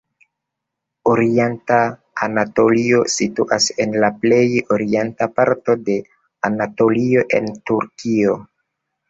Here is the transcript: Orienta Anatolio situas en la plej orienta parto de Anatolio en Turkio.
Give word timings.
Orienta 1.09 1.75
Anatolio 2.27 3.01
situas 3.17 3.67
en 3.85 3.93
la 4.05 4.09
plej 4.25 4.41
orienta 4.77 5.29
parto 5.37 5.77
de 5.91 5.99
Anatolio 6.51 7.29
en 7.43 7.53
Turkio. 7.73 8.37